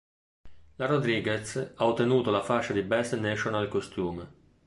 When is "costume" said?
3.67-4.27